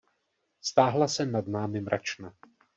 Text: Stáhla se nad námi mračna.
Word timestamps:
Stáhla 0.61 1.07
se 1.07 1.25
nad 1.25 1.47
námi 1.47 1.81
mračna. 1.81 2.33